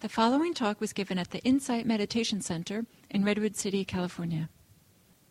The 0.00 0.08
following 0.08 0.54
talk 0.54 0.80
was 0.80 0.94
given 0.94 1.18
at 1.18 1.30
the 1.30 1.40
Insight 1.40 1.84
Meditation 1.84 2.40
Center 2.40 2.86
in 3.10 3.22
Redwood 3.22 3.54
City, 3.54 3.84
California. 3.84 4.48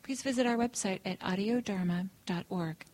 Please 0.04 0.22
visit 0.22 0.46
our 0.46 0.58
website 0.58 1.00
at 1.04 1.20
audiodharma.org. 1.22 2.86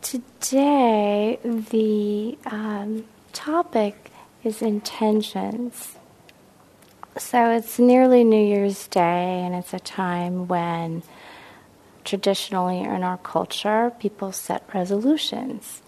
Today, 0.00 1.38
the 1.44 2.38
um, 2.46 3.04
topic 3.32 4.10
is 4.42 4.60
intentions. 4.60 5.96
So 7.16 7.52
it's 7.52 7.78
nearly 7.78 8.24
New 8.24 8.44
Year's 8.44 8.88
Day, 8.88 9.40
and 9.44 9.54
it's 9.54 9.72
a 9.72 9.78
time 9.78 10.48
when 10.48 11.04
traditionally 12.04 12.80
in 12.80 13.04
our 13.04 13.18
culture 13.18 13.92
people 14.00 14.32
set 14.32 14.68
resolutions. 14.74 15.82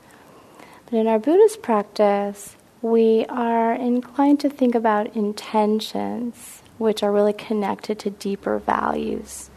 But 0.85 0.95
in 0.95 1.09
our 1.09 1.19
Buddhist 1.19 1.61
practice, 1.61 2.55
we 2.83 3.27
are 3.29 3.75
inclined 3.75 4.41
to 4.41 4.49
think 4.49 4.75
about 4.75 5.15
intentions, 5.15 6.63
which 6.79 7.03
are 7.03 7.13
really 7.13 7.33
connected 7.33 7.99
to 8.01 8.11
deeper 8.11 8.59
values. 8.59 9.51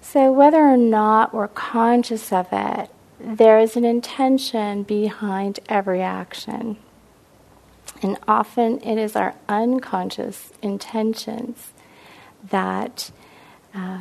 So, 0.00 0.32
whether 0.32 0.62
or 0.62 0.76
not 0.76 1.34
we're 1.34 1.48
conscious 1.48 2.32
of 2.32 2.48
it, 2.52 2.90
there 3.20 3.58
is 3.58 3.76
an 3.76 3.84
intention 3.84 4.82
behind 4.84 5.60
every 5.68 6.00
action. 6.00 6.76
And 8.02 8.18
often 8.28 8.80
it 8.82 8.98
is 8.98 9.16
our 9.16 9.34
unconscious 9.48 10.52
intentions 10.62 11.72
that 12.50 13.10
uh, 13.74 14.00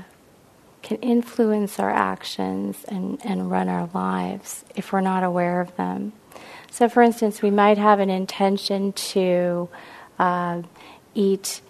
can 0.81 0.97
influence 0.97 1.79
our 1.79 1.89
actions 1.89 2.83
and, 2.87 3.19
and 3.25 3.49
run 3.49 3.69
our 3.69 3.89
lives 3.93 4.63
if 4.75 4.93
we're 4.93 5.01
not 5.01 5.23
aware 5.23 5.59
of 5.61 5.75
them. 5.75 6.13
So, 6.75 6.89
for 6.89 7.01
instance, 7.01 7.41
we 7.41 7.51
might 7.51 7.77
have 7.77 8.01
an 8.01 8.09
intention 8.09 8.91
to 8.91 9.69
uh, 10.19 10.63
eat 11.13 11.61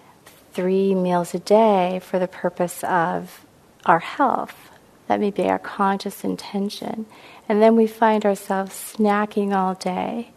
three 0.52 0.96
meals 0.96 1.36
a 1.36 1.38
day 1.38 2.02
for 2.04 2.18
the 2.18 2.28
purpose 2.28 2.84
of 2.84 3.46
our 3.86 4.00
health. 4.00 4.72
That 5.08 5.20
may 5.20 5.30
be 5.30 5.44
our 5.44 5.60
conscious 5.60 6.24
intention. 6.24 7.06
And 7.48 7.62
then 7.62 7.76
we 7.76 7.86
find 7.86 8.26
ourselves 8.26 8.96
snacking 8.98 9.56
all 9.56 9.76
day, 9.76 10.32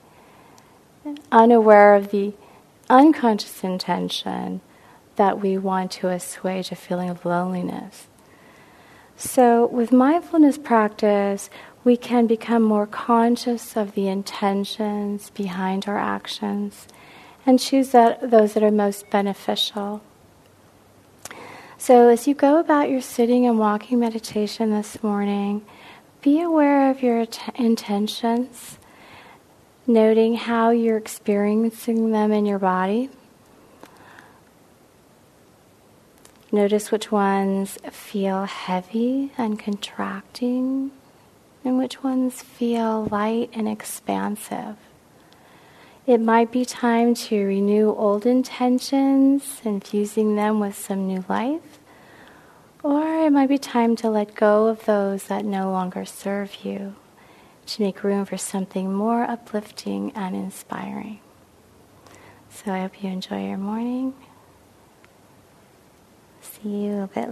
unaware 1.33 1.95
of 1.95 2.11
the 2.11 2.35
unconscious 2.91 3.65
intention 3.65 4.61
that 5.17 5.41
we 5.41 5.57
want 5.57 5.93
to 5.93 6.09
assuage 6.09 6.71
a 6.71 6.77
feeling 6.77 7.09
of 7.09 7.25
loneliness. 7.25 8.07
So, 9.21 9.67
with 9.67 9.91
mindfulness 9.91 10.59
practice, 10.59 11.51
we 11.83 11.97
can 11.97 12.29
become 12.29 12.63
more 12.63 12.87
conscious 12.87 13.77
of 13.77 13.97
the 13.97 14.07
intentions 14.07 15.31
behind 15.31 15.89
our 15.89 15.99
actions 15.99 16.87
and 17.45 17.59
choose 17.59 17.91
that, 17.91 18.31
those 18.31 18.55
that 18.55 18.63
are 18.63 18.71
most 18.71 19.11
beneficial. 19.11 20.03
So, 21.79 22.09
as 22.09 22.29
you 22.29 22.35
go 22.37 22.61
about 22.61 22.91
your 22.91 23.01
sitting 23.01 23.45
and 23.45 23.59
walking 23.59 23.99
meditation 23.99 24.71
this 24.71 25.03
morning, 25.03 25.67
be 26.23 26.41
aware 26.41 26.89
of 26.89 27.03
your 27.03 27.27
t- 27.27 27.41
intentions, 27.57 28.79
noting 29.85 30.37
how 30.37 30.71
you're 30.71 30.97
experiencing 30.97 32.13
them 32.13 32.31
in 32.31 32.47
your 32.47 32.61
body. 32.61 33.11
Notice 36.51 36.91
which 36.91 37.13
ones 37.13 37.77
feel 37.91 38.45
heavy 38.45 39.33
and 39.37 39.59
contracting, 39.59 40.93
and 41.63 41.77
which 41.77 42.03
ones 42.03 42.41
feel 42.41 43.05
light 43.11 43.51
and 43.53 43.69
expansive. 43.69 44.77
It 46.07 46.23
might 46.23 46.51
be 46.51 46.65
time 46.65 47.13
to 47.15 47.45
renew 47.45 47.91
old 47.91 48.25
intentions, 48.25 49.61
infusing 49.63 50.37
them 50.37 50.59
with 50.59 50.75
some 50.75 51.07
new 51.07 51.23
life. 51.29 51.79
Or 52.83 53.27
it 53.27 53.31
might 53.31 53.51
be 53.51 53.59
time 53.59 53.95
to 53.97 54.09
let 54.09 54.35
go 54.35 54.69
of 54.69 54.87
those 54.87 55.25
that 55.25 55.45
no 55.45 55.71
longer 55.71 56.07
serve 56.07 56.65
you, 56.65 56.95
to 57.67 57.83
make 57.83 58.03
room 58.03 58.25
for 58.25 58.39
something 58.39 58.91
more 58.91 59.25
uplifting 59.25 60.13
and 60.15 60.35
inspiring. 60.35 61.21
So 62.49 62.73
I 62.73 62.81
hope 62.81 63.03
you 63.03 63.11
enjoy 63.11 63.47
your 63.47 63.59
morning. 63.59 64.15
See 66.63 66.69
you 66.71 67.03
a 67.03 67.07
bit 67.09 67.27